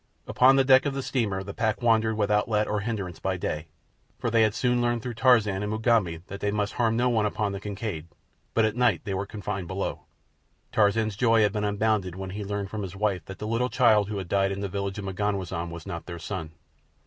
[0.25, 3.67] Upon the deck of the steamer the pack wandered without let or hindrance by day,
[4.17, 7.27] for they had soon learned through Tarzan and Mugambi that they must harm no one
[7.27, 8.07] upon the Kincaid;
[8.55, 10.05] but at night they were confined below.
[10.71, 14.09] Tarzan's joy had been unbounded when he learned from his wife that the little child
[14.09, 16.49] who had died in the village of M'ganwazam was not their son.